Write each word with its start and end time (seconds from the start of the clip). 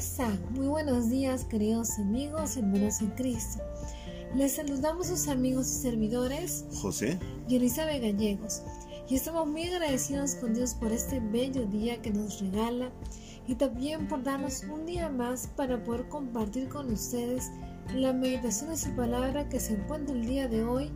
están? 0.00 0.40
Muy 0.54 0.66
buenos 0.66 1.10
días, 1.10 1.44
queridos 1.44 1.98
amigos, 1.98 2.56
hermanos 2.56 3.02
en 3.02 3.10
Cristo. 3.10 3.62
Les 4.34 4.52
saludamos 4.52 5.08
sus 5.08 5.28
amigos 5.28 5.70
y 5.70 5.74
servidores 5.82 6.64
José 6.80 7.18
y 7.46 7.56
Elizabeth 7.56 8.00
Gallegos. 8.00 8.62
Y 9.10 9.16
estamos 9.16 9.46
muy 9.46 9.64
agradecidos 9.64 10.36
con 10.36 10.54
Dios 10.54 10.72
por 10.72 10.90
este 10.90 11.20
bello 11.20 11.66
día 11.66 12.00
que 12.00 12.12
nos 12.12 12.40
regala 12.40 12.90
y 13.46 13.56
también 13.56 14.08
por 14.08 14.22
darnos 14.22 14.64
un 14.64 14.86
día 14.86 15.10
más 15.10 15.48
para 15.48 15.84
poder 15.84 16.08
compartir 16.08 16.70
con 16.70 16.90
ustedes 16.90 17.50
la 17.94 18.14
meditación 18.14 18.70
de 18.70 18.78
su 18.78 18.96
palabra 18.96 19.50
que 19.50 19.60
se 19.60 19.74
encuentra 19.74 20.14
el 20.14 20.24
día 20.24 20.48
de 20.48 20.64
hoy 20.64 20.90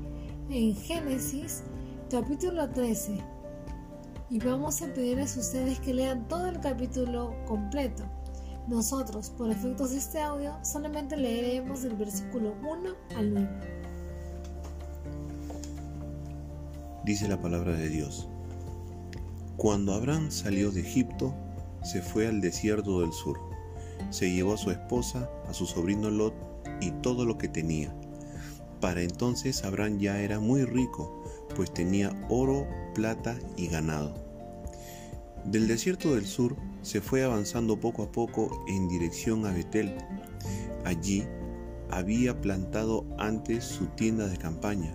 en 0.48 0.74
Génesis 0.74 1.62
capítulo 2.10 2.70
13. 2.70 3.18
Y 4.30 4.38
vamos 4.38 4.80
a 4.80 4.86
pedirles 4.94 5.36
a 5.36 5.40
ustedes 5.40 5.78
que 5.80 5.92
lean 5.92 6.26
todo 6.26 6.46
el 6.46 6.58
capítulo 6.60 7.36
completo. 7.46 8.04
Nosotros, 8.66 9.28
por 9.28 9.50
efectos 9.50 9.90
de 9.90 9.98
este 9.98 10.20
audio, 10.20 10.56
solamente 10.62 11.18
leeremos 11.18 11.82
del 11.82 11.96
versículo 11.96 12.54
1 12.62 12.90
al 13.16 13.34
9. 13.34 13.48
Dice 17.04 17.28
la 17.28 17.38
palabra 17.38 17.72
de 17.72 17.90
Dios. 17.90 18.26
Cuando 19.58 19.92
Abraham 19.92 20.30
salió 20.30 20.70
de 20.70 20.80
Egipto, 20.80 21.34
se 21.82 22.00
fue 22.00 22.26
al 22.26 22.40
desierto 22.40 23.02
del 23.02 23.12
sur. 23.12 23.38
Se 24.08 24.30
llevó 24.30 24.54
a 24.54 24.58
su 24.58 24.70
esposa, 24.70 25.28
a 25.46 25.52
su 25.52 25.66
sobrino 25.66 26.10
Lot 26.10 26.34
y 26.80 26.90
todo 27.02 27.26
lo 27.26 27.36
que 27.36 27.48
tenía. 27.48 27.94
Para 28.80 29.02
entonces 29.02 29.62
Abraham 29.64 29.98
ya 29.98 30.20
era 30.20 30.40
muy 30.40 30.64
rico, 30.64 31.22
pues 31.54 31.72
tenía 31.72 32.12
oro, 32.30 32.66
plata 32.94 33.36
y 33.58 33.68
ganado. 33.68 34.14
Del 35.44 35.68
desierto 35.68 36.14
del 36.14 36.26
sur 36.26 36.56
se 36.84 37.00
fue 37.00 37.24
avanzando 37.24 37.80
poco 37.80 38.02
a 38.02 38.12
poco 38.12 38.62
en 38.68 38.88
dirección 38.88 39.46
a 39.46 39.52
Betel. 39.52 39.96
Allí 40.84 41.24
había 41.90 42.38
plantado 42.40 43.06
antes 43.18 43.64
su 43.64 43.86
tienda 43.86 44.28
de 44.28 44.36
campaña, 44.36 44.94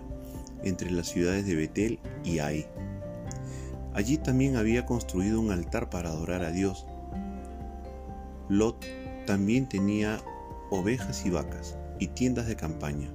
entre 0.62 0.92
las 0.92 1.08
ciudades 1.08 1.46
de 1.46 1.56
Betel 1.56 1.98
y 2.22 2.38
Ai. 2.38 2.66
Allí 3.92 4.18
también 4.18 4.56
había 4.56 4.86
construido 4.86 5.40
un 5.40 5.50
altar 5.50 5.90
para 5.90 6.10
adorar 6.10 6.44
a 6.44 6.52
Dios. 6.52 6.86
Lot 8.48 8.86
también 9.26 9.68
tenía 9.68 10.22
ovejas 10.70 11.26
y 11.26 11.30
vacas 11.30 11.76
y 11.98 12.06
tiendas 12.06 12.46
de 12.46 12.54
campaña. 12.54 13.10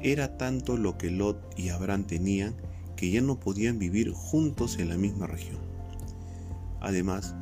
Era 0.00 0.36
tanto 0.38 0.76
lo 0.76 0.96
que 0.96 1.10
Lot 1.10 1.58
y 1.58 1.70
Abraham 1.70 2.04
tenían 2.04 2.54
que 2.94 3.10
ya 3.10 3.20
no 3.20 3.40
podían 3.40 3.80
vivir 3.80 4.12
juntos 4.12 4.78
en 4.78 4.90
la 4.90 4.96
misma 4.96 5.26
región. 5.26 5.58
Además, 6.80 7.34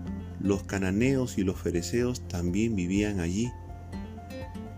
los 0.43 0.65
cananeos 0.65 1.39
y 1.39 1.45
los 1.45 1.61
fereceos 1.61 2.27
también 2.29 2.75
vivían 2.75 3.21
allí. 3.21 3.51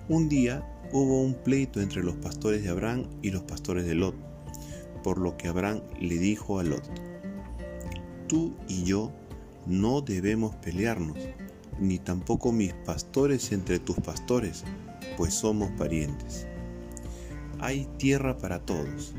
Un 0.08 0.28
día 0.28 0.62
hubo 0.92 1.22
un 1.22 1.34
pleito 1.34 1.80
entre 1.80 2.02
los 2.02 2.16
pastores 2.16 2.62
de 2.62 2.68
Abraham 2.68 3.06
y 3.22 3.30
los 3.30 3.42
pastores 3.44 3.86
de 3.86 3.94
Lot, 3.94 4.14
por 5.02 5.18
lo 5.18 5.36
que 5.36 5.48
Abraham 5.48 5.80
le 5.98 6.18
dijo 6.18 6.58
a 6.58 6.64
Lot, 6.64 6.84
Tú 8.28 8.54
y 8.68 8.84
yo 8.84 9.10
no 9.66 10.02
debemos 10.02 10.54
pelearnos, 10.56 11.16
ni 11.80 11.98
tampoco 11.98 12.52
mis 12.52 12.74
pastores 12.74 13.50
entre 13.52 13.78
tus 13.78 13.96
pastores, 13.96 14.64
pues 15.16 15.32
somos 15.32 15.70
parientes. 15.72 16.46
Hay 17.60 17.88
tierra 17.96 18.36
para 18.36 18.60
todos. 18.60 19.14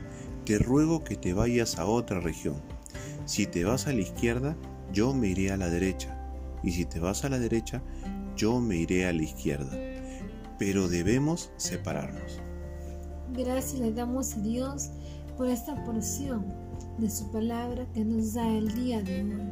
Te 0.45 0.59
ruego 0.59 1.03
que 1.03 1.15
te 1.15 1.33
vayas 1.33 1.79
a 1.79 1.85
otra 1.85 2.19
región. 2.19 2.61
Si 3.25 3.47
te 3.47 3.63
vas 3.63 3.87
a 3.87 3.93
la 3.93 4.01
izquierda, 4.01 4.55
yo 4.93 5.13
me 5.13 5.29
iré 5.29 5.51
a 5.51 5.57
la 5.57 5.69
derecha, 5.69 6.14
y 6.65 6.71
si 6.71 6.85
te 6.85 6.99
vas 6.99 7.23
a 7.23 7.29
la 7.29 7.37
derecha, 7.37 7.81
yo 8.35 8.59
me 8.59 8.75
iré 8.77 9.07
a 9.07 9.13
la 9.13 9.21
izquierda. 9.21 9.71
Pero 10.57 10.87
debemos 10.87 11.51
separarnos. 11.57 12.41
Gracias 13.33 13.79
le 13.79 13.93
damos 13.93 14.35
a 14.35 14.39
Dios 14.39 14.89
por 15.37 15.47
esta 15.47 15.81
porción 15.83 16.43
de 16.97 17.09
su 17.09 17.31
palabra 17.31 17.85
que 17.93 18.03
nos 18.03 18.33
da 18.33 18.47
el 18.49 18.73
día 18.73 19.01
de 19.03 19.23
hoy. 19.23 19.51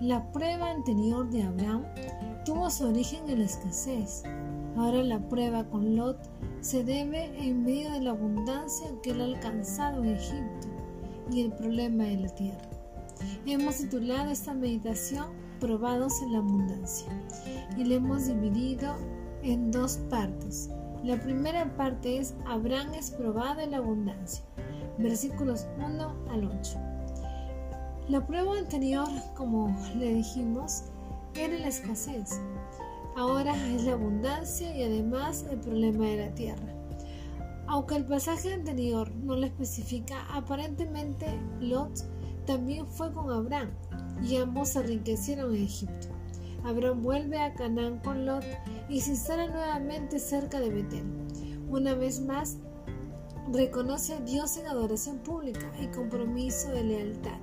La 0.00 0.32
prueba 0.32 0.70
anterior 0.70 1.30
de 1.30 1.42
Abraham 1.42 1.84
tuvo 2.44 2.68
su 2.68 2.88
origen 2.88 3.28
en 3.28 3.40
la 3.40 3.44
escasez. 3.44 4.22
Ahora 4.76 5.02
la 5.02 5.20
prueba 5.28 5.64
con 5.68 5.94
Lot 5.94 6.18
se 6.62 6.82
debe 6.82 7.26
en 7.38 7.62
medio 7.62 7.92
de 7.92 8.00
la 8.00 8.10
abundancia 8.10 8.88
que 9.02 9.10
él 9.10 9.20
ha 9.20 9.24
alcanzado 9.24 10.02
en 10.02 10.14
Egipto 10.16 10.68
y 11.30 11.42
el 11.42 11.52
problema 11.52 12.04
de 12.04 12.16
la 12.16 12.28
tierra. 12.34 12.70
Hemos 13.46 13.76
titulado 13.76 14.30
esta 14.30 14.54
meditación 14.54 15.39
Probados 15.60 16.22
en 16.22 16.32
la 16.32 16.38
abundancia 16.38 17.12
y 17.76 17.84
la 17.84 17.96
hemos 17.96 18.26
dividido 18.26 18.96
en 19.42 19.70
dos 19.70 19.98
partes. 20.08 20.70
La 21.04 21.20
primera 21.20 21.76
parte 21.76 22.16
es 22.16 22.34
Abraham 22.46 22.94
es 22.94 23.10
probado 23.10 23.60
en 23.60 23.72
la 23.72 23.76
abundancia, 23.76 24.42
versículos 24.96 25.66
1 25.76 26.14
al 26.30 26.44
8. 26.46 26.78
La 28.08 28.26
prueba 28.26 28.56
anterior, 28.56 29.06
como 29.36 29.76
le 29.98 30.14
dijimos, 30.14 30.84
era 31.34 31.58
la 31.58 31.68
escasez. 31.68 32.40
Ahora 33.14 33.54
es 33.74 33.84
la 33.84 33.92
abundancia 33.92 34.74
y 34.74 34.82
además 34.82 35.44
el 35.50 35.60
problema 35.60 36.06
de 36.06 36.26
la 36.26 36.34
tierra. 36.34 36.74
Aunque 37.66 37.96
el 37.96 38.06
pasaje 38.06 38.54
anterior 38.54 39.14
no 39.14 39.36
lo 39.36 39.44
especifica, 39.44 40.26
aparentemente 40.32 41.26
Lot 41.60 42.02
también 42.46 42.86
fue 42.86 43.12
con 43.12 43.30
Abraham 43.30 43.70
y 44.22 44.36
ambos 44.36 44.70
se 44.70 44.80
enriquecieron 44.80 45.54
en 45.54 45.64
Egipto. 45.64 46.08
Abraham 46.64 47.02
vuelve 47.02 47.38
a 47.38 47.54
Canaán 47.54 47.98
con 48.00 48.26
Lot 48.26 48.44
y 48.88 49.00
se 49.00 49.10
instala 49.10 49.48
nuevamente 49.48 50.18
cerca 50.18 50.60
de 50.60 50.70
Betel. 50.70 51.04
Una 51.70 51.94
vez 51.94 52.20
más, 52.20 52.58
reconoce 53.52 54.14
a 54.14 54.20
Dios 54.20 54.56
en 54.56 54.66
adoración 54.66 55.18
pública 55.18 55.72
y 55.80 55.86
compromiso 55.88 56.68
de 56.70 56.84
lealtad. 56.84 57.38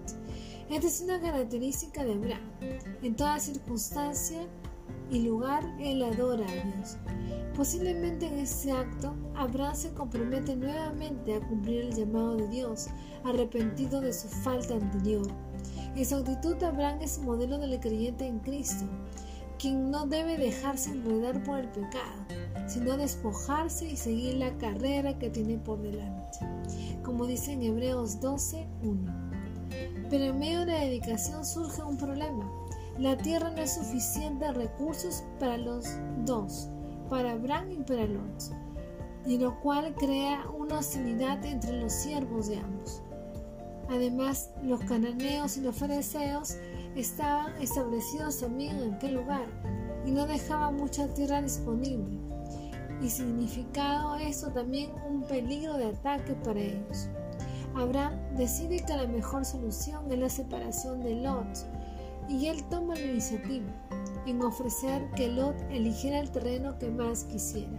Esta 0.69 0.87
es 0.87 1.01
una 1.01 1.19
característica 1.19 2.03
de 2.03 2.13
Abraham. 2.13 2.51
En 3.01 3.15
toda 3.15 3.39
circunstancia 3.39 4.47
y 5.09 5.19
lugar, 5.19 5.63
él 5.79 6.03
adora 6.03 6.45
a 6.45 6.65
Dios. 6.65 6.97
Posiblemente 7.55 8.27
en 8.27 8.39
este 8.39 8.71
acto, 8.71 9.15
Abraham 9.35 9.75
se 9.75 9.93
compromete 9.93 10.55
nuevamente 10.55 11.35
a 11.35 11.39
cumplir 11.39 11.85
el 11.85 11.95
llamado 11.95 12.35
de 12.35 12.47
Dios, 12.49 12.87
arrepentido 13.23 14.01
de 14.01 14.13
su 14.13 14.27
falta 14.27 14.75
anterior. 14.75 15.27
En 15.97 16.05
su 16.05 16.15
actitud, 16.15 16.61
Abraham 16.61 16.99
es 17.01 17.17
modelo 17.17 17.57
del 17.57 17.79
creyente 17.79 18.27
en 18.27 18.37
Cristo, 18.37 18.85
quien 19.57 19.89
no 19.89 20.05
debe 20.05 20.37
dejarse 20.37 20.91
enredar 20.91 21.41
por 21.43 21.57
el 21.57 21.69
pecado, 21.69 22.23
sino 22.67 22.97
despojarse 22.97 23.87
y 23.87 23.97
seguir 23.97 24.35
la 24.35 24.55
carrera 24.59 25.17
que 25.17 25.31
tiene 25.31 25.57
por 25.57 25.81
delante, 25.81 26.37
como 27.03 27.25
dice 27.25 27.53
en 27.53 27.63
Hebreos 27.63 28.21
12, 28.21 28.67
1. 28.83 29.11
Pero 30.11 30.23
en 30.25 30.37
medio 30.37 30.59
de 30.67 30.73
la 30.73 30.81
dedicación 30.81 31.43
surge 31.43 31.81
un 31.81 31.97
problema. 31.97 32.47
La 32.99 33.17
tierra 33.17 33.49
no 33.49 33.63
es 33.63 33.73
suficiente 33.73 34.53
recursos 34.53 35.23
para 35.39 35.57
los 35.57 35.87
dos, 36.25 36.69
para 37.09 37.31
Abraham 37.31 37.71
y 37.71 37.77
para 37.77 38.05
Lot, 38.05 38.51
y 39.25 39.39
lo 39.39 39.59
cual 39.61 39.95
crea 39.95 40.45
una 40.55 40.77
hostilidad 40.77 41.43
entre 41.43 41.81
los 41.81 41.91
siervos 41.91 42.49
de 42.49 42.57
ambos. 42.57 43.01
Además, 43.89 44.51
los 44.63 44.81
cananeos 44.81 45.57
y 45.57 45.61
los 45.61 45.75
fariseos 45.75 46.57
estaban 46.95 47.55
establecidos 47.61 48.39
también 48.39 48.77
en 48.77 48.93
aquel 48.95 49.15
lugar 49.15 49.45
y 50.05 50.11
no 50.11 50.25
dejaban 50.25 50.75
mucha 50.75 51.07
tierra 51.13 51.41
disponible, 51.41 52.19
y 53.01 53.09
significado 53.09 54.15
esto 54.15 54.51
también 54.51 54.91
un 55.09 55.23
peligro 55.23 55.77
de 55.77 55.85
ataque 55.85 56.33
para 56.33 56.59
ellos. 56.59 57.09
Abraham 57.75 58.13
decide 58.35 58.79
que 58.79 58.95
la 58.95 59.07
mejor 59.07 59.45
solución 59.45 60.11
es 60.11 60.19
la 60.19 60.29
separación 60.29 61.01
de 61.01 61.15
Lot 61.15 61.65
y 62.27 62.47
él 62.47 62.63
toma 62.69 62.95
la 62.95 63.05
iniciativa 63.05 63.67
en 64.25 64.41
ofrecer 64.41 65.09
que 65.11 65.29
Lot 65.29 65.55
eligiera 65.69 66.19
el 66.19 66.31
terreno 66.31 66.77
que 66.79 66.89
más 66.89 67.23
quisiera. 67.25 67.77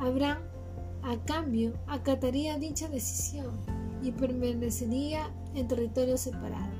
Abraham, 0.00 0.42
a 1.02 1.16
cambio, 1.24 1.72
acataría 1.86 2.58
dicha 2.58 2.88
decisión 2.88 3.77
y 4.02 4.12
permanecería 4.12 5.30
en 5.54 5.68
territorio 5.68 6.16
separado. 6.16 6.72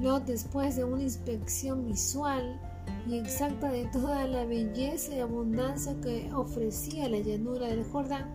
Lot, 0.00 0.24
después 0.24 0.76
de 0.76 0.84
una 0.84 1.02
inspección 1.02 1.86
visual 1.86 2.58
y 3.06 3.18
exacta 3.18 3.70
de 3.70 3.84
toda 3.86 4.26
la 4.26 4.44
belleza 4.44 5.14
y 5.14 5.20
abundancia 5.20 5.94
que 6.00 6.32
ofrecía 6.32 7.08
la 7.08 7.18
llanura 7.18 7.66
del 7.68 7.84
Jordán, 7.84 8.26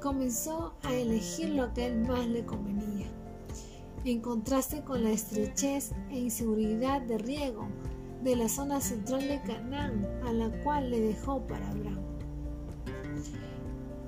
comenzó 0.00 0.74
a 0.84 0.94
elegir 0.94 1.50
lo 1.50 1.72
que 1.74 1.82
a 1.82 1.86
él 1.86 1.98
más 2.06 2.26
le 2.28 2.44
convenía, 2.44 3.06
en 4.04 4.20
contraste 4.20 4.82
con 4.82 5.02
la 5.02 5.10
estrechez 5.10 5.92
e 6.10 6.18
inseguridad 6.20 7.02
de 7.02 7.18
riego 7.18 7.66
de 8.22 8.36
la 8.36 8.48
zona 8.48 8.80
central 8.80 9.26
de 9.26 9.40
Canaán, 9.42 10.06
a 10.24 10.32
la 10.32 10.48
cual 10.62 10.90
le 10.90 11.00
dejó 11.00 11.44
para 11.46 11.68
Abraham. 11.70 11.98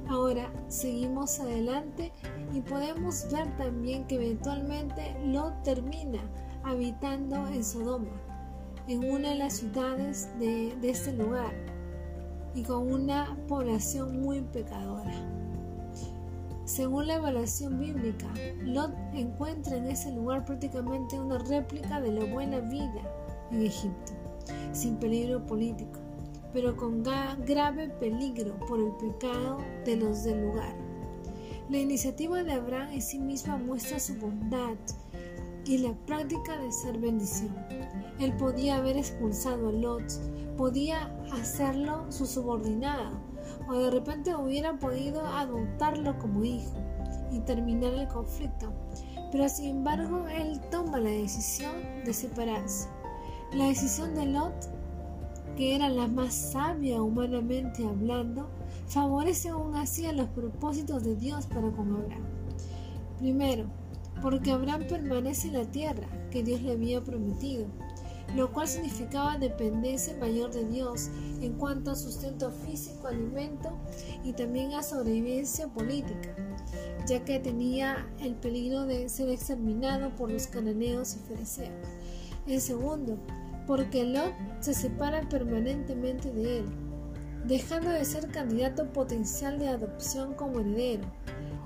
Ahora 0.08 0.50
seguimos 0.68 1.38
adelante 1.38 2.12
y 2.54 2.62
podemos 2.62 3.30
ver 3.30 3.54
también 3.58 4.06
que 4.06 4.14
eventualmente 4.14 5.14
Lot 5.26 5.62
termina 5.64 6.18
habitando 6.64 7.46
en 7.48 7.62
Sodoma, 7.62 8.18
en 8.86 9.04
una 9.10 9.30
de 9.30 9.34
las 9.34 9.58
ciudades 9.58 10.30
de, 10.38 10.74
este 10.82 11.12
lugar 11.12 11.52
y 12.54 12.62
con 12.62 12.90
una 12.90 13.36
población 13.48 14.22
muy 14.22 14.40
pecadora. 14.40 15.12
Según 16.64 17.06
la 17.06 17.16
evaluación 17.16 17.78
bíblica, 17.78 18.28
Lot 18.62 18.92
encuentra 19.12 19.76
en 19.76 19.88
ese 19.88 20.10
lugar 20.12 20.46
prácticamente 20.46 21.20
una 21.20 21.36
réplica 21.36 22.00
de 22.00 22.12
la 22.12 22.24
buena 22.32 22.60
vida 22.60 23.02
en 23.50 23.62
Egipto, 23.62 24.12
sin 24.72 24.96
peligro 24.96 25.44
político, 25.44 26.00
pero 26.52 26.76
con 26.76 27.02
grave 27.02 27.90
peligro 28.00 28.58
por 28.66 28.80
el 28.80 28.92
pecado 28.92 29.58
de 29.84 29.96
los 29.96 30.24
del 30.24 30.46
lugar. 30.46 30.74
La 31.68 31.78
iniciativa 31.78 32.42
de 32.42 32.52
Abraham 32.52 32.92
en 32.92 33.02
sí 33.02 33.18
misma 33.18 33.58
muestra 33.58 34.00
su 34.00 34.16
bondad 34.16 34.76
y 35.66 35.78
la 35.78 35.92
práctica 36.06 36.56
de 36.56 36.72
ser 36.72 36.98
bendición. 36.98 37.54
Él 38.18 38.34
podía 38.38 38.76
haber 38.76 38.96
expulsado 38.96 39.68
a 39.68 39.72
Lot, 39.72 40.04
podía 40.56 41.14
hacerlo 41.30 42.10
su 42.10 42.24
subordinado, 42.24 43.10
o 43.68 43.74
de 43.74 43.90
repente 43.90 44.34
hubiera 44.34 44.78
podido 44.78 45.26
adoptarlo 45.26 46.18
como 46.18 46.42
hijo 46.42 46.78
y 47.30 47.40
terminar 47.40 47.92
el 47.92 48.08
conflicto. 48.08 48.72
Pero 49.30 49.46
sin 49.48 49.76
embargo, 49.76 50.26
él 50.26 50.58
toma 50.70 50.98
la 50.98 51.10
decisión 51.10 51.74
de 52.04 52.14
separarse. 52.14 52.88
La 53.52 53.66
decisión 53.66 54.14
de 54.14 54.24
Lot, 54.24 54.70
que 55.58 55.74
era 55.74 55.88
la 55.88 56.06
más 56.06 56.52
sabia 56.52 57.02
humanamente 57.02 57.84
hablando, 57.84 58.48
favorece 58.86 59.48
aún 59.48 59.74
así 59.74 60.06
a 60.06 60.12
los 60.12 60.28
propósitos 60.28 61.02
de 61.02 61.16
Dios 61.16 61.46
para 61.46 61.72
con 61.72 61.96
Abraham. 61.96 62.24
Primero, 63.18 63.64
porque 64.22 64.52
Abraham 64.52 64.84
permanece 64.88 65.48
en 65.48 65.54
la 65.54 65.64
tierra 65.64 66.06
que 66.30 66.44
Dios 66.44 66.62
le 66.62 66.72
había 66.72 67.02
prometido 67.02 67.66
lo 68.36 68.52
cual 68.52 68.68
significaba 68.68 69.38
dependencia 69.38 70.14
mayor 70.18 70.52
de 70.52 70.66
Dios 70.68 71.08
en 71.40 71.54
cuanto 71.54 71.90
a 71.90 71.96
sustento 71.96 72.50
físico, 72.50 73.06
alimento 73.06 73.70
y 74.22 74.32
también 74.32 74.74
a 74.74 74.82
sobrevivencia 74.82 75.66
política, 75.68 76.36
ya 77.06 77.24
que 77.24 77.38
tenía 77.38 78.06
el 78.20 78.34
peligro 78.34 78.84
de 78.84 79.08
ser 79.08 79.30
exterminado 79.30 80.14
por 80.14 80.30
los 80.30 80.46
cananeos 80.46 81.16
y 81.16 81.18
fereceos. 81.20 81.88
En 82.46 82.60
segundo, 82.60 83.18
porque 83.68 84.02
Lot 84.02 84.32
se 84.60 84.72
separa 84.72 85.28
permanentemente 85.28 86.32
de 86.32 86.60
él, 86.60 86.64
dejando 87.44 87.90
de 87.90 88.02
ser 88.06 88.26
candidato 88.30 88.90
potencial 88.94 89.58
de 89.58 89.68
adopción 89.68 90.32
como 90.34 90.60
heredero, 90.60 91.04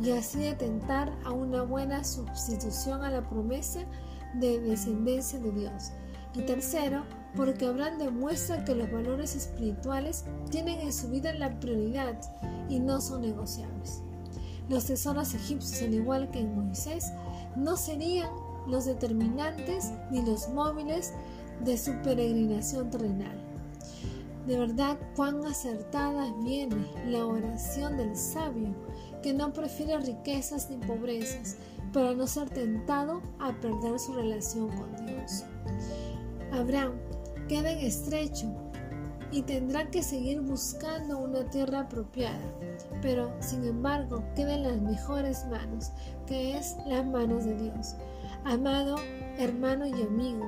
y 0.03 0.11
así 0.11 0.41
de 0.41 0.55
tentar 0.55 1.17
a 1.25 1.31
una 1.31 1.63
buena 1.63 2.03
sustitución 2.03 3.05
a 3.05 3.11
la 3.11 3.29
promesa 3.29 3.83
de 4.35 4.61
descendencia 4.61 5.39
de 5.39 5.53
Dios 5.53 5.93
y 6.35 6.41
tercero, 6.41 7.05
porque 7.37 7.67
Abraham 7.67 7.99
demuestra 7.99 8.65
que 8.65 8.75
los 8.75 8.91
valores 8.91 9.37
espirituales 9.37 10.25
tienen 10.51 10.81
en 10.81 10.93
su 10.93 11.09
vida 11.09 11.33
la 11.35 11.61
prioridad 11.61 12.21
y 12.69 12.81
no 12.81 13.01
son 13.01 13.23
negociables. 13.23 14.03
Los 14.69 14.87
tesoros 14.87 15.35
egipcios, 15.35 15.83
al 15.83 15.95
igual 15.95 16.31
que 16.31 16.41
en 16.41 16.55
Moisés, 16.55 17.13
no 17.55 17.77
serían 17.77 18.31
los 18.67 18.87
determinantes 18.87 19.93
ni 20.11 20.23
los 20.23 20.49
móviles 20.49 21.13
de 21.61 21.77
su 21.77 21.93
peregrinación 22.03 22.91
terrenal. 22.91 23.39
De 24.47 24.59
verdad, 24.59 24.99
cuán 25.15 25.45
acertada 25.47 26.33
viene 26.43 26.87
la 27.07 27.25
oración 27.25 27.97
del 27.97 28.17
sabio, 28.17 28.75
que 29.23 29.33
no 29.33 29.53
prefiere 29.53 29.97
riquezas 29.99 30.69
ni 30.69 30.77
pobrezas, 30.85 31.57
para 31.93 32.15
no 32.15 32.27
ser 32.27 32.51
tentado 32.51 33.21
a 33.39 33.53
perder 33.61 33.99
su 33.99 34.15
relación 34.15 34.69
con 34.69 35.07
Dios. 35.07 35.45
Abraham 36.53 36.95
queda 37.49 37.71
estrecho 37.73 38.47
y 39.31 39.43
tendrá 39.43 39.91
que 39.91 40.03
seguir 40.03 40.41
buscando 40.41 41.19
una 41.19 41.49
tierra 41.51 41.81
apropiada, 41.81 42.41
pero 43.01 43.33
sin 43.41 43.65
embargo 43.65 44.23
queda 44.35 44.55
en 44.55 44.63
las 44.65 44.81
mejores 44.81 45.47
manos, 45.47 45.91
que 46.27 46.57
es 46.57 46.77
las 46.87 47.07
manos 47.07 47.45
de 47.45 47.55
Dios. 47.57 47.95
Amado 48.45 48.97
hermano 49.39 49.87
y 49.87 50.03
amigo, 50.03 50.47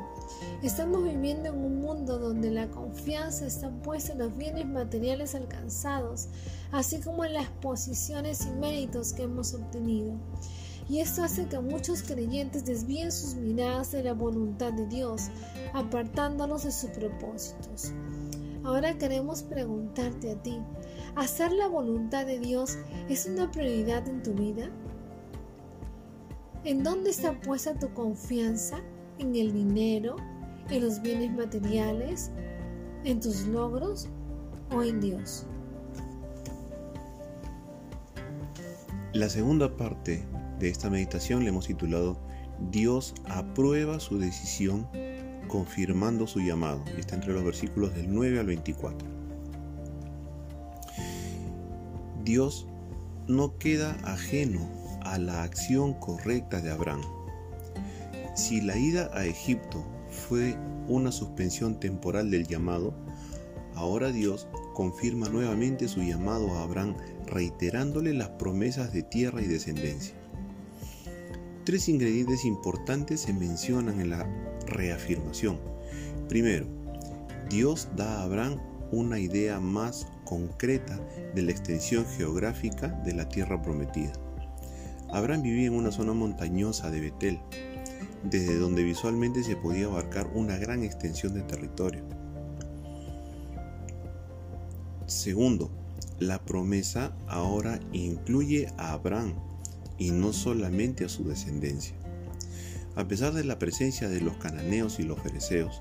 estamos 0.62 1.04
viviendo 1.04 1.48
en 1.48 1.56
un 1.56 1.80
mundo 1.80 2.18
donde 2.18 2.50
la 2.50 2.68
confianza 2.68 3.46
está 3.46 3.70
puesta 3.70 4.12
en 4.12 4.18
los 4.18 4.36
bienes 4.36 4.66
materiales 4.66 5.34
alcanzados, 5.34 6.28
así 6.70 7.00
como 7.00 7.24
en 7.24 7.34
las 7.34 7.48
posiciones 7.48 8.46
y 8.46 8.50
méritos 8.50 9.12
que 9.12 9.22
hemos 9.22 9.54
obtenido 9.54 10.18
y 10.88 11.00
esto 11.00 11.22
hace 11.22 11.46
que 11.46 11.58
muchos 11.60 12.02
creyentes 12.02 12.64
desvíen 12.64 13.10
sus 13.10 13.34
miradas 13.36 13.92
de 13.92 14.02
la 14.02 14.12
voluntad 14.12 14.72
de 14.72 14.86
Dios, 14.86 15.30
apartándolos 15.72 16.64
de 16.64 16.72
sus 16.72 16.90
propósitos. 16.90 17.92
Ahora 18.64 18.96
queremos 18.98 19.42
preguntarte 19.42 20.32
a 20.32 20.42
ti, 20.42 20.58
¿hacer 21.16 21.52
la 21.52 21.68
voluntad 21.68 22.26
de 22.26 22.38
Dios 22.38 22.76
es 23.08 23.26
una 23.26 23.50
prioridad 23.50 24.06
en 24.08 24.22
tu 24.22 24.32
vida? 24.32 24.70
¿En 26.64 26.82
dónde 26.82 27.10
está 27.10 27.38
puesta 27.42 27.78
tu 27.78 27.92
confianza? 27.92 28.78
¿En 29.18 29.36
el 29.36 29.52
dinero? 29.52 30.16
¿En 30.70 30.82
los 30.82 31.02
bienes 31.02 31.30
materiales? 31.30 32.30
¿En 33.04 33.20
tus 33.20 33.46
logros? 33.46 34.08
¿O 34.70 34.82
en 34.82 34.98
Dios? 34.98 35.46
La 39.12 39.28
segunda 39.28 39.76
parte 39.76 40.24
de 40.58 40.70
esta 40.70 40.88
meditación 40.88 41.42
le 41.42 41.50
hemos 41.50 41.66
titulado 41.66 42.18
Dios 42.70 43.12
aprueba 43.26 44.00
su 44.00 44.18
decisión 44.18 44.88
confirmando 45.48 46.26
su 46.26 46.40
llamado. 46.40 46.82
Está 46.96 47.16
entre 47.16 47.34
los 47.34 47.44
versículos 47.44 47.94
del 47.94 48.10
9 48.10 48.40
al 48.40 48.46
24. 48.46 49.06
Dios 52.24 52.66
no 53.28 53.58
queda 53.58 53.98
ajeno 54.02 54.83
a 55.04 55.18
la 55.18 55.42
acción 55.42 55.94
correcta 55.94 56.60
de 56.60 56.70
Abraham. 56.70 57.02
Si 58.34 58.60
la 58.60 58.76
ida 58.76 59.10
a 59.14 59.24
Egipto 59.24 59.84
fue 60.10 60.56
una 60.88 61.12
suspensión 61.12 61.78
temporal 61.78 62.30
del 62.30 62.46
llamado, 62.46 62.94
ahora 63.74 64.10
Dios 64.10 64.48
confirma 64.74 65.28
nuevamente 65.28 65.88
su 65.88 66.02
llamado 66.02 66.52
a 66.54 66.62
Abraham 66.62 66.96
reiterándole 67.26 68.12
las 68.12 68.30
promesas 68.30 68.92
de 68.92 69.02
tierra 69.02 69.40
y 69.40 69.46
descendencia. 69.46 70.14
Tres 71.64 71.88
ingredientes 71.88 72.44
importantes 72.44 73.20
se 73.20 73.32
mencionan 73.32 74.00
en 74.00 74.10
la 74.10 74.28
reafirmación. 74.66 75.58
Primero, 76.28 76.66
Dios 77.48 77.88
da 77.96 78.20
a 78.20 78.22
Abraham 78.24 78.58
una 78.90 79.18
idea 79.18 79.60
más 79.60 80.06
concreta 80.24 80.98
de 81.34 81.42
la 81.42 81.50
extensión 81.50 82.04
geográfica 82.16 82.88
de 82.88 83.14
la 83.14 83.28
tierra 83.28 83.60
prometida. 83.62 84.12
Abraham 85.14 85.42
vivía 85.42 85.68
en 85.68 85.74
una 85.74 85.92
zona 85.92 86.12
montañosa 86.12 86.90
de 86.90 87.00
Betel, 87.00 87.38
desde 88.24 88.58
donde 88.58 88.82
visualmente 88.82 89.44
se 89.44 89.54
podía 89.54 89.86
abarcar 89.86 90.28
una 90.34 90.56
gran 90.56 90.82
extensión 90.82 91.34
de 91.34 91.42
territorio. 91.42 92.02
Segundo, 95.06 95.70
la 96.18 96.44
promesa 96.44 97.16
ahora 97.28 97.78
incluye 97.92 98.66
a 98.76 98.90
Abraham 98.90 99.34
y 99.98 100.10
no 100.10 100.32
solamente 100.32 101.04
a 101.04 101.08
su 101.08 101.22
descendencia. 101.22 101.94
A 102.96 103.06
pesar 103.06 103.34
de 103.34 103.44
la 103.44 103.60
presencia 103.60 104.08
de 104.08 104.20
los 104.20 104.36
cananeos 104.38 104.98
y 104.98 105.04
los 105.04 105.20
fereceos, 105.20 105.80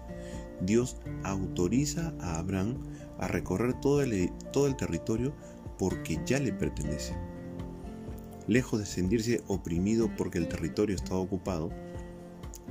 Dios 0.61 0.97
autoriza 1.23 2.13
a 2.21 2.37
Abraham 2.37 2.83
a 3.17 3.27
recorrer 3.27 3.79
todo 3.81 4.03
el, 4.03 4.31
todo 4.51 4.67
el 4.67 4.75
territorio 4.75 5.33
porque 5.79 6.21
ya 6.23 6.37
le 6.37 6.53
pertenece. 6.53 7.15
Lejos 8.47 8.79
de 8.79 8.85
sentirse 8.85 9.41
oprimido 9.47 10.09
porque 10.17 10.37
el 10.37 10.47
territorio 10.47 10.95
está 10.95 11.15
ocupado, 11.15 11.71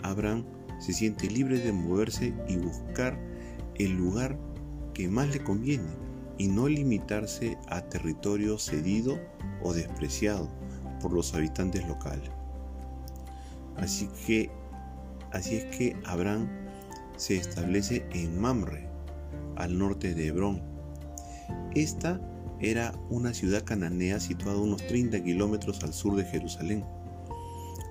Abraham 0.02 0.45
se 0.79 0.93
siente 0.93 1.31
libre 1.31 1.59
de 1.59 1.73
moverse 1.73 2.35
y 2.49 2.57
buscar 2.57 3.19
el 3.76 3.93
lugar 3.93 4.38
que 4.95 5.09
más 5.09 5.29
le 5.29 5.43
conviene 5.43 5.88
y 6.38 6.49
no 6.49 6.69
limitarse 6.69 7.57
a 7.69 7.83
territorio 7.83 8.59
cedido 8.59 9.19
o 9.62 9.73
despreciado 9.73 10.49
por 11.00 11.12
los 11.12 11.35
habitantes 11.35 11.87
locales. 11.87 12.31
Así 13.76 14.09
que 14.26 14.50
así 15.31 15.57
es 15.57 15.76
que 15.76 15.97
Abraham 16.05 16.49
se 17.17 17.37
establece 17.37 18.05
en 18.12 18.38
Mamre, 18.41 18.88
al 19.57 19.79
norte 19.79 20.14
de 20.14 20.26
Hebrón. 20.26 20.62
Esta 21.75 22.21
era 22.62 22.95
una 23.11 23.35
ciudad 23.35 23.64
cananea 23.64 24.21
situada 24.21 24.59
unos 24.59 24.87
30 24.87 25.23
kilómetros 25.25 25.83
al 25.83 25.92
sur 25.92 26.16
de 26.16 26.25
Jerusalén. 26.25 26.85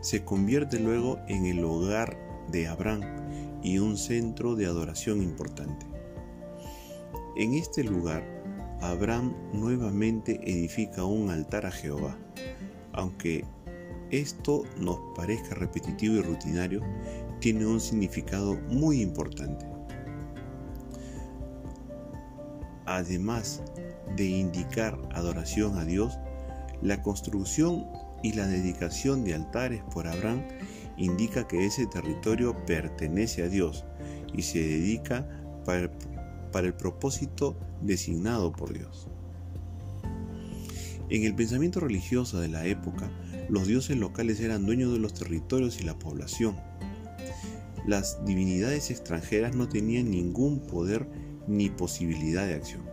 Se 0.01 0.23
convierte 0.23 0.79
luego 0.79 1.19
en 1.27 1.45
el 1.45 1.63
hogar 1.63 2.17
de 2.49 2.67
Abraham 2.67 3.01
y 3.61 3.79
un 3.79 3.97
centro 3.97 4.55
de 4.55 4.65
adoración 4.65 5.21
importante. 5.21 5.85
En 7.35 7.53
este 7.53 7.83
lugar, 7.83 8.23
Abraham 8.81 9.35
nuevamente 9.53 10.39
edifica 10.43 11.03
un 11.03 11.29
altar 11.29 11.65
a 11.65 11.71
Jehová, 11.71 12.17
aunque 12.93 13.45
esto 14.09 14.63
nos 14.79 14.99
parezca 15.15 15.53
repetitivo 15.53 16.15
y 16.15 16.21
rutinario, 16.21 16.81
tiene 17.39 17.65
un 17.65 17.79
significado 17.79 18.55
muy 18.69 19.01
importante. 19.01 19.71
además 22.91 23.63
de 24.15 24.25
indicar 24.25 24.97
adoración 25.13 25.77
a 25.77 25.85
Dios, 25.85 26.17
la 26.81 27.01
construcción 27.01 27.85
y 28.23 28.33
la 28.33 28.47
dedicación 28.47 29.23
de 29.23 29.33
altares 29.33 29.83
por 29.93 30.07
Abraham 30.07 30.43
indica 30.97 31.47
que 31.47 31.65
ese 31.65 31.87
territorio 31.87 32.55
pertenece 32.65 33.43
a 33.43 33.49
Dios 33.49 33.85
y 34.33 34.43
se 34.43 34.59
dedica 34.59 35.27
para 35.65 35.81
el, 35.81 35.91
para 36.51 36.67
el 36.67 36.73
propósito 36.73 37.57
designado 37.81 38.51
por 38.51 38.73
Dios. 38.73 39.07
En 41.09 41.23
el 41.23 41.35
pensamiento 41.35 41.81
religioso 41.81 42.39
de 42.39 42.47
la 42.47 42.65
época, 42.65 43.11
los 43.49 43.67
dioses 43.67 43.97
locales 43.97 44.39
eran 44.39 44.65
dueños 44.65 44.93
de 44.93 44.99
los 44.99 45.13
territorios 45.13 45.81
y 45.81 45.83
la 45.83 45.99
población. 45.99 46.55
Las 47.85 48.23
divinidades 48.25 48.91
extranjeras 48.91 49.55
no 49.55 49.67
tenían 49.67 50.09
ningún 50.09 50.61
poder 50.61 51.07
ni 51.47 51.69
posibilidad 51.69 52.45
de 52.47 52.53
acción. 52.53 52.83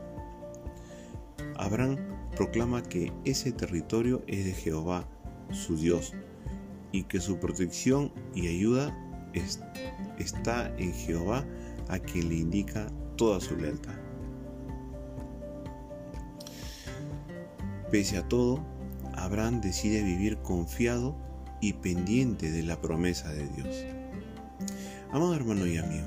Abraham 1.59 1.97
proclama 2.37 2.83
que 2.83 3.13
ese 3.25 3.53
territorio 3.53 4.23
es 4.27 4.45
de 4.45 4.53
Jehová, 4.53 5.09
su 5.51 5.77
Dios, 5.77 6.15
y 6.93 7.03
que 7.05 7.21
su 7.21 7.39
protección 7.39 8.13
y 8.35 8.49
ayuda 8.49 8.97
está 10.19 10.75
en 10.79 10.93
Jehová 10.93 11.45
a 11.89 11.99
quien 11.99 12.29
le 12.29 12.37
indica 12.37 12.91
toda 13.17 13.41
su 13.41 13.57
lealtad. 13.57 13.95
Pese 17.91 18.19
a 18.19 18.29
todo, 18.29 18.65
Abraham 19.15 19.61
decide 19.61 20.03
vivir 20.03 20.39
confiado 20.39 21.17
y 21.61 21.73
pendiente 21.73 22.51
de 22.51 22.63
la 22.63 22.81
promesa 22.81 23.33
de 23.33 23.49
Dios. 23.49 23.85
Amado 25.11 25.35
hermano 25.35 25.67
y 25.67 25.79
amigo, 25.79 26.07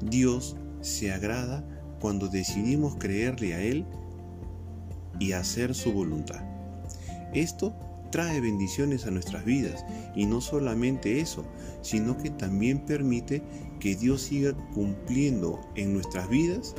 Dios 0.00 0.56
se 0.80 1.12
agrada 1.12 1.64
cuando 2.00 2.28
decidimos 2.28 2.96
creerle 2.96 3.54
a 3.54 3.60
Él 3.60 3.86
y 5.18 5.32
hacer 5.32 5.74
su 5.74 5.92
voluntad. 5.92 6.40
Esto 7.34 7.74
trae 8.10 8.40
bendiciones 8.40 9.06
a 9.06 9.10
nuestras 9.10 9.44
vidas 9.44 9.84
y 10.14 10.26
no 10.26 10.40
solamente 10.40 11.20
eso, 11.20 11.44
sino 11.82 12.16
que 12.16 12.30
también 12.30 12.80
permite 12.80 13.42
que 13.80 13.96
Dios 13.96 14.22
siga 14.22 14.54
cumpliendo 14.74 15.60
en 15.76 15.92
nuestras 15.92 16.28
vidas 16.28 16.74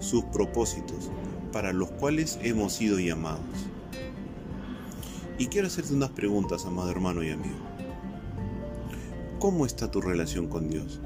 sus 0.00 0.24
propósitos 0.24 1.10
para 1.52 1.72
los 1.72 1.90
cuales 1.92 2.38
hemos 2.42 2.72
sido 2.72 2.98
llamados. 2.98 3.44
Y 5.38 5.46
quiero 5.46 5.66
hacerte 5.66 5.94
unas 5.94 6.10
preguntas, 6.10 6.64
amado 6.64 6.90
hermano 6.90 7.22
y 7.22 7.30
amigo. 7.30 7.56
¿Cómo 9.38 9.66
está 9.66 9.90
tu 9.90 10.00
relación 10.00 10.48
con 10.48 10.68
Dios? 10.68 11.00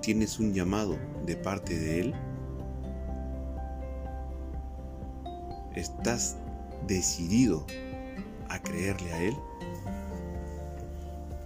¿Tienes 0.00 0.38
un 0.38 0.52
llamado 0.52 0.98
de 1.26 1.36
parte 1.36 1.78
de 1.78 2.00
Él? 2.00 2.14
¿Estás 5.74 6.36
decidido 6.86 7.66
a 8.48 8.60
creerle 8.60 9.12
a 9.12 9.22
Él? 9.22 9.36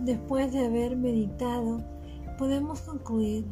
Después 0.00 0.52
de 0.52 0.66
haber 0.66 0.96
meditado, 0.96 1.82
podemos 2.36 2.82
concluir 2.82 3.46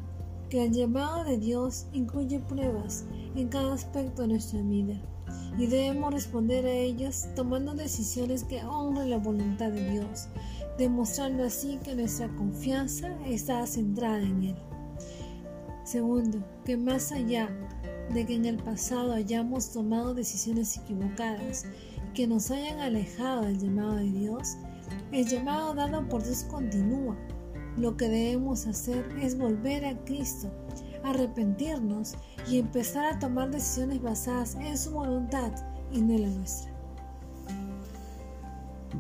que 0.51 0.65
el 0.65 0.73
llamado 0.73 1.25
de 1.25 1.39
Dios 1.39 1.87
incluye 1.93 2.41
pruebas 2.41 3.05
en 3.35 3.49
cada 3.49 3.75
aspecto 3.75 4.23
de 4.23 4.29
nuestra 4.29 4.61
vida 4.63 5.01
y 5.59 5.67
debemos 5.67 6.13
responder 6.13 6.67
a 6.67 6.73
ellas 6.73 7.31
tomando 7.35 7.75
decisiones 7.75 8.45
que 8.45 8.63
honren 8.63 9.11
la 9.11 9.19
voluntad 9.19 9.73
de 9.73 9.91
Dios, 9.91 10.29
demostrando 10.79 11.45
así 11.45 11.79
que 11.83 11.97
nuestra 11.97 12.29
confianza 12.37 13.17
está 13.27 13.67
centrada 13.67 14.21
en 14.21 14.43
Él. 14.45 14.57
Segundo, 15.85 16.39
que 16.65 16.77
más 16.77 17.13
allá 17.13 17.49
de 18.13 18.27
que 18.27 18.35
en 18.35 18.45
el 18.45 18.57
pasado 18.57 19.13
hayamos 19.13 19.73
tomado 19.73 20.15
decisiones 20.15 20.77
equivocadas 20.77 21.67
y 22.09 22.13
que 22.13 22.27
nos 22.27 22.51
hayan 22.51 22.81
alejado 22.81 23.43
del 23.43 23.59
llamado 23.59 23.97
de 23.97 24.11
Dios, 24.11 24.57
el 25.13 25.27
llamado 25.27 25.75
dado 25.75 26.09
por 26.09 26.23
Dios 26.23 26.45
continúa. 26.45 27.17
Lo 27.77 27.97
que 27.97 28.09
debemos 28.09 28.67
hacer 28.67 29.07
es 29.21 29.37
volver 29.37 29.85
a 29.85 29.97
Cristo, 30.05 30.51
arrepentirnos 31.05 32.15
y 32.49 32.59
empezar 32.59 33.05
a 33.05 33.19
tomar 33.19 33.51
decisiones 33.51 34.01
basadas 34.01 34.55
en 34.55 34.79
su 34.79 34.93
voluntad 34.93 35.53
y 35.93 36.01
no 36.01 36.15
en 36.15 36.23
la 36.23 36.29
nuestra. 36.29 36.73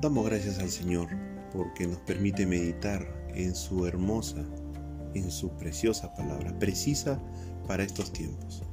Damos 0.00 0.26
gracias 0.26 0.58
al 0.58 0.68
Señor 0.68 1.08
porque 1.52 1.86
nos 1.86 1.98
permite 2.00 2.44
meditar 2.44 3.06
en 3.34 3.54
su 3.54 3.86
hermosa, 3.86 4.44
en 5.14 5.30
su 5.30 5.50
preciosa 5.50 6.14
palabra, 6.14 6.58
precisa 6.58 7.18
para 7.66 7.82
estos 7.82 8.12
tiempos. 8.12 8.65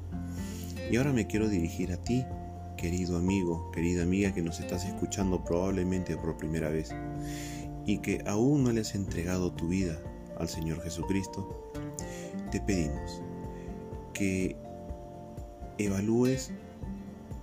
Y 0.94 0.98
ahora 0.98 1.12
me 1.12 1.26
quiero 1.26 1.50
dirigir 1.50 1.92
a 1.92 1.98
ti, 1.98 2.24
querido 2.78 3.18
amigo, 3.18 3.72
querida 3.72 4.04
amiga 4.04 4.32
que 4.32 4.44
nos 4.44 4.60
estás 4.60 4.86
escuchando 4.86 5.44
probablemente 5.44 6.16
por 6.16 6.38
primera 6.38 6.70
vez 6.70 6.92
y 7.88 7.98
que 7.98 8.24
aún 8.28 8.64
no 8.64 8.72
le 8.72 8.82
has 8.82 8.94
entregado 8.94 9.52
tu 9.54 9.70
vida 9.70 10.00
al 10.38 10.48
Señor 10.48 10.84
Jesucristo. 10.84 11.72
Te 12.52 12.62
pedimos 12.62 13.24
que 14.14 14.56
evalúes 15.80 16.52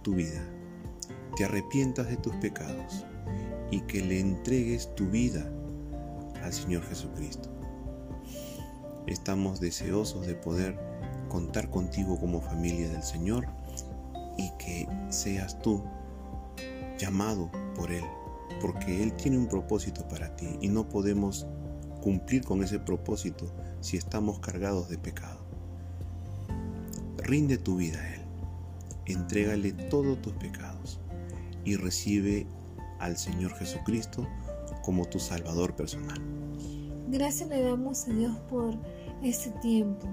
tu 0.03 0.15
vida, 0.15 0.47
te 1.35 1.45
arrepientas 1.45 2.07
de 2.07 2.19
tus 2.19 2.37
pecados 2.37 3.05
y 3.73 3.81
que 3.81 4.01
le 4.01 4.21
entregues 4.21 4.95
tu 4.95 5.09
vida 5.09 5.51
al 6.45 6.53
Señor 6.53 6.85
Jesucristo. 6.85 7.49
Estamos 9.09 9.59
deseosos 9.59 10.29
de 10.29 10.37
poder 10.37 10.90
contar 11.31 11.71
contigo 11.71 12.21
como 12.21 12.43
familia 12.43 12.91
del 12.91 13.03
Señor 13.03 13.47
y 14.37 14.51
que 14.59 14.87
seas 15.09 15.59
tú 15.63 15.83
llamado 16.99 17.51
por 17.75 17.91
Él, 17.91 18.05
porque 18.61 19.03
Él 19.03 19.15
tiene 19.15 19.39
un 19.39 19.47
propósito 19.47 20.07
para 20.09 20.37
ti 20.37 20.59
y 20.61 20.69
no 20.69 20.87
podemos 20.87 21.47
cumplir 22.03 22.45
con 22.45 22.63
ese 22.63 22.79
propósito 22.79 23.47
si 23.81 23.97
estamos 23.97 24.41
cargados 24.41 24.91
de 24.91 24.99
pecado. 24.99 25.41
Rinde 27.17 27.57
tu 27.57 27.77
vida 27.77 27.99
a 27.99 28.15
Él, 28.15 28.21
entrégale 29.07 29.73
todos 29.73 30.21
tus 30.21 30.35
pecados 30.35 31.01
y 31.65 31.77
recibe 31.77 32.47
al 32.99 33.17
Señor 33.17 33.55
Jesucristo 33.55 34.27
como 34.83 35.07
tu 35.07 35.19
Salvador 35.19 35.75
personal. 35.75 36.21
Gracias 37.09 37.49
le 37.49 37.63
damos 37.63 38.07
a 38.07 38.13
Dios 38.13 38.37
por 38.49 38.75
este 39.23 39.51
tiempo 39.61 40.09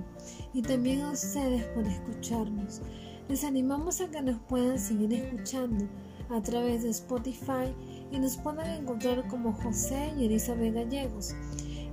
y 0.53 0.61
también 0.61 1.01
a 1.01 1.11
ustedes 1.11 1.63
por 1.67 1.85
escucharnos. 1.85 2.81
Les 3.29 3.43
animamos 3.43 4.01
a 4.01 4.09
que 4.09 4.21
nos 4.21 4.39
puedan 4.41 4.79
seguir 4.79 5.13
escuchando 5.13 5.85
a 6.29 6.41
través 6.41 6.83
de 6.83 6.89
Spotify 6.89 7.73
y 8.11 8.19
nos 8.19 8.37
puedan 8.37 8.69
encontrar 8.81 9.27
como 9.27 9.53
José 9.53 10.13
y 10.17 10.25
Elizabeth 10.25 10.73
Gallegos. 10.73 11.35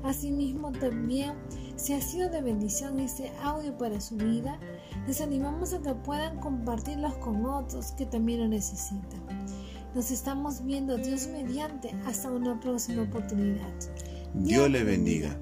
Asimismo 0.05 0.71
también, 0.71 1.33
si 1.77 1.95
ha 1.95 2.01
sido 2.01 2.29
de 2.29 2.43
bendición 2.43 3.01
este 3.01 3.33
audio 3.43 3.77
para 3.77 4.01
su 4.01 4.17
vida, 4.17 4.59
les 5.07 5.21
animamos 5.21 5.73
a 5.73 5.81
que 5.81 5.95
puedan 5.95 6.39
compartirlos 6.41 7.15
con 7.15 7.45
otros 7.47 7.93
que 7.93 8.07
también 8.07 8.41
lo 8.41 8.49
necesitan. 8.49 9.23
Nos 9.95 10.11
estamos 10.11 10.65
viendo 10.65 10.99
Dios 10.99 11.29
mediante 11.29 11.91
hasta 12.05 12.31
una 12.31 12.59
próxima 12.61 13.03
oportunidad. 13.03 13.73
Dios, 14.35 14.69
le 14.69 14.83
bendiga. 14.83 15.39